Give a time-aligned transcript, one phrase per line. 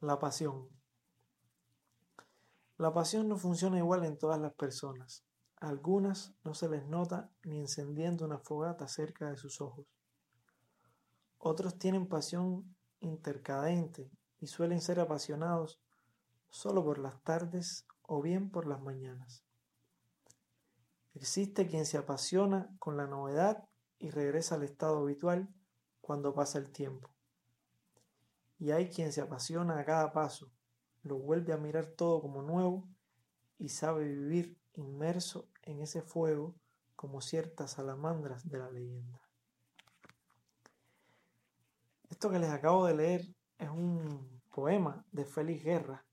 [0.00, 0.68] La pasión.
[2.76, 5.24] La pasión no funciona igual en todas las personas.
[5.58, 9.86] A algunas no se les nota ni encendiendo una fogata cerca de sus ojos.
[11.38, 15.80] Otros tienen pasión intercadente y suelen ser apasionados
[16.50, 19.44] solo por las tardes o bien por las mañanas.
[21.14, 23.66] Existe quien se apasiona con la novedad
[23.98, 25.48] y regresa al estado habitual
[26.02, 27.15] cuando pasa el tiempo.
[28.58, 30.50] Y hay quien se apasiona a cada paso,
[31.02, 32.88] lo vuelve a mirar todo como nuevo
[33.58, 36.54] y sabe vivir inmerso en ese fuego
[36.96, 39.20] como ciertas salamandras de la leyenda.
[42.08, 43.26] Esto que les acabo de leer
[43.58, 46.04] es un poema de Félix Guerra,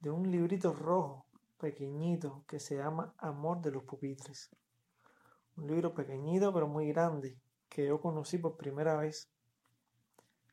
[0.00, 1.26] de un librito rojo
[1.58, 4.50] pequeñito que se llama Amor de los pupitres.
[5.56, 9.31] Un libro pequeñito pero muy grande que yo conocí por primera vez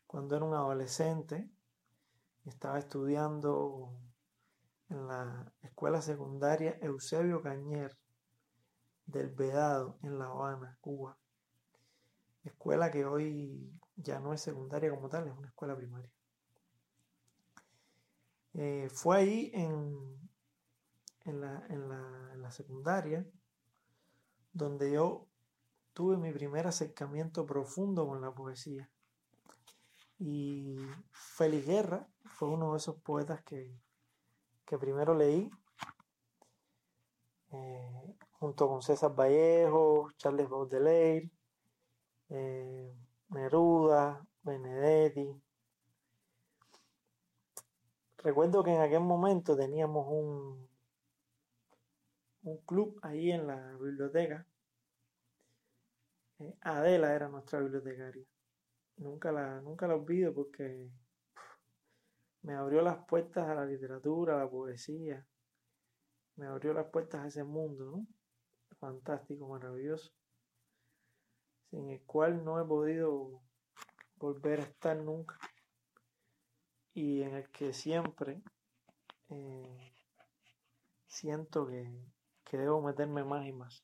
[0.09, 1.48] cuando era un adolescente.
[2.44, 3.94] Estaba estudiando
[4.89, 7.95] en la escuela secundaria Eusebio Cañer
[9.06, 11.16] del Vedado en La Habana, Cuba.
[12.44, 16.11] Escuela que hoy ya no es secundaria como tal, es una escuela primaria.
[18.55, 20.28] Eh, fue ahí en,
[21.26, 23.28] en, la, en, la, en la secundaria
[24.53, 25.28] donde yo
[25.94, 28.89] tuve mi primer acercamiento profundo con la poesía.
[30.20, 30.78] Y
[31.12, 33.72] Félix Guerra fue uno de esos poetas que,
[34.66, 35.50] que primero leí,
[37.52, 41.30] eh, junto con César Vallejo, Charles Baudelaire,
[42.30, 42.94] eh,
[43.30, 45.42] Neruda, Benedetti.
[48.17, 50.67] Recuerdo que en aquel momento teníamos un,
[52.44, 54.45] un club ahí en la biblioteca.
[56.39, 58.26] Eh, Adela era nuestra bibliotecaria.
[59.00, 60.92] Nunca la, nunca la olvido porque
[62.42, 65.25] me abrió las puertas a la literatura, a la poesía.
[66.36, 68.08] Me abrió las puertas a ese mundo, ¿no?
[68.77, 70.11] Fantástico, maravilloso.
[71.70, 73.42] Sin el cual no he podido
[74.17, 75.37] volver a estar nunca.
[76.93, 78.42] Y en el que siempre
[79.30, 79.93] eh,
[81.08, 81.89] siento que,
[82.43, 83.81] que debo meterme más y más.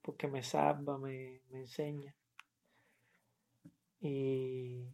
[0.00, 2.14] Porque me salva, me, me enseña.
[4.00, 4.90] Y,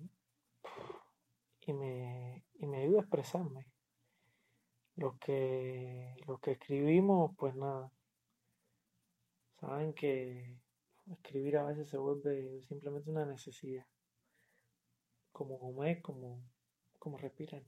[1.66, 3.66] y, me, y me ayuda a expresarme.
[4.96, 7.90] Los que, que escribimos, pues nada.
[9.60, 10.58] Saben que
[11.10, 13.86] escribir a veces se vuelve simplemente una necesidad.
[15.32, 16.42] Como comer, como,
[16.98, 17.62] como respirar.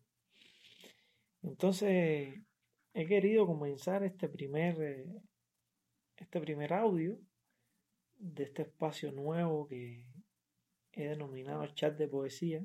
[1.42, 2.40] Entonces,
[2.94, 5.22] he querido comenzar este primer, eh,
[6.16, 7.18] este primer audio
[8.16, 10.06] de este espacio nuevo que
[10.96, 12.64] he denominado chat de poesía,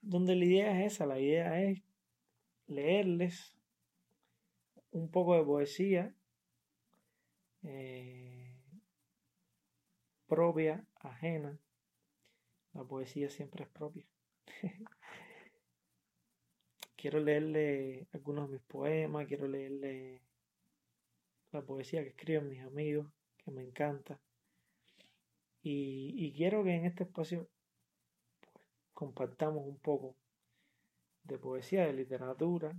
[0.00, 1.82] donde la idea es esa, la idea es
[2.66, 3.56] leerles
[4.90, 6.14] un poco de poesía
[7.62, 8.56] eh,
[10.26, 11.58] propia, ajena.
[12.72, 14.06] La poesía siempre es propia.
[16.96, 20.22] quiero leerle algunos de mis poemas, quiero leerle
[21.52, 23.08] la poesía que escriben mis amigos,
[23.38, 24.20] que me encanta.
[25.68, 27.48] Y, quiero que en este espacio
[28.52, 30.14] pues, compartamos un poco
[31.24, 32.72] de poesía, de literatura,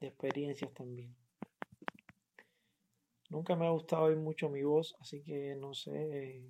[0.00, 1.14] de experiencias también.
[3.30, 6.42] Nunca me ha gustado oír mucho mi voz, así que no sé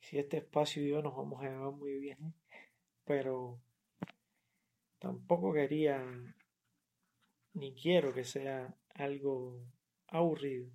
[0.00, 2.34] si este espacio y yo nos vamos a llevar muy bien,
[3.04, 3.60] pero
[4.98, 6.02] tampoco quería
[7.52, 9.60] ni quiero que sea algo
[10.06, 10.70] aburrido.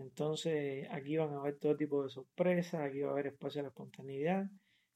[0.00, 3.64] Entonces aquí van a haber todo tipo de sorpresas, aquí va a haber espacio a
[3.64, 4.46] la espontaneidad.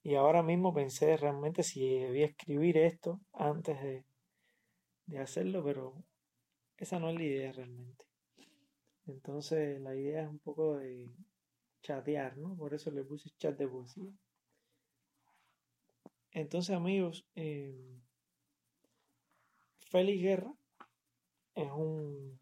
[0.02, 4.04] Y ahora mismo pensé realmente si debía escribir esto antes de,
[5.06, 5.94] de hacerlo, pero
[6.76, 8.04] esa no es la idea realmente.
[9.06, 11.10] Entonces la idea es un poco de
[11.82, 12.56] chatear, ¿no?
[12.56, 14.10] Por eso le puse chat de poesía.
[16.30, 18.00] Entonces amigos, eh,
[19.90, 20.52] Félix Guerra
[21.54, 22.40] es un,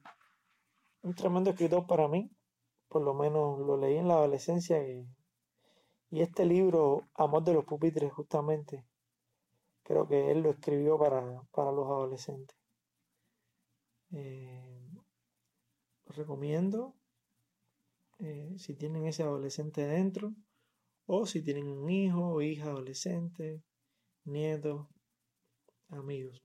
[1.02, 2.31] un tremendo escritor para mí,
[2.92, 5.08] por lo menos lo leí en la adolescencia y,
[6.10, 8.84] y este libro, Amor de los pupitres, justamente,
[9.82, 12.54] creo que él lo escribió para, para los adolescentes.
[14.10, 14.90] Eh,
[16.04, 16.94] recomiendo
[18.18, 20.34] eh, si tienen ese adolescente dentro
[21.06, 23.62] o si tienen un hijo o hija adolescente,
[24.24, 24.90] nieto,
[25.88, 26.42] amigos.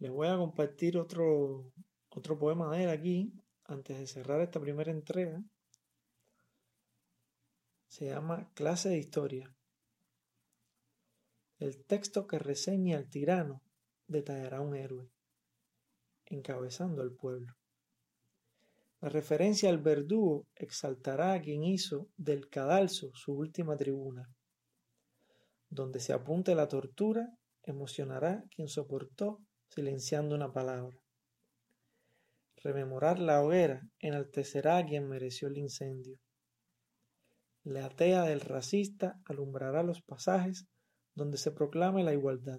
[0.00, 1.72] Les voy a compartir otro,
[2.10, 3.32] otro poema de él aquí,
[3.68, 5.42] antes de cerrar esta primera entrega.
[7.88, 9.54] Se llama Clase de Historia.
[11.58, 13.62] El texto que reseña al tirano
[14.06, 15.10] detallará un héroe,
[16.26, 17.54] encabezando al pueblo.
[19.00, 24.28] La referencia al verdugo exaltará a quien hizo del cadalso su última tribuna.
[25.68, 27.28] Donde se apunte la tortura,
[27.62, 30.96] emocionará quien soportó silenciando una palabra.
[32.66, 36.18] Rememorar la hoguera enaltecerá a quien mereció el incendio.
[37.62, 40.66] La atea del racista alumbrará los pasajes
[41.14, 42.58] donde se proclame la igualdad.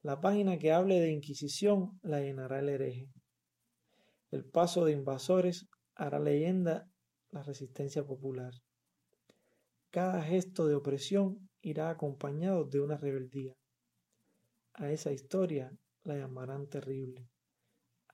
[0.00, 3.10] La página que hable de Inquisición la llenará el hereje.
[4.30, 6.88] El paso de invasores hará leyenda
[7.28, 8.54] la resistencia popular.
[9.90, 13.52] Cada gesto de opresión irá acompañado de una rebeldía.
[14.72, 15.70] A esa historia
[16.04, 17.28] la llamarán terrible.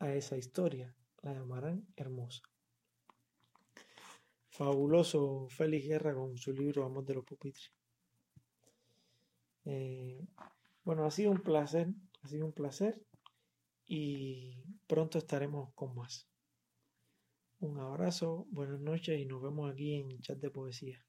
[0.03, 2.43] A esa historia la llamarán hermosa.
[4.51, 7.71] Fabuloso Félix Guerra con su libro Amor de los Pupitres.
[9.65, 10.27] Eh,
[10.83, 11.87] bueno, ha sido un placer,
[12.21, 13.01] ha sido un placer
[13.87, 16.27] y pronto estaremos con más.
[17.61, 21.07] Un abrazo, buenas noches y nos vemos aquí en Chat de Poesía.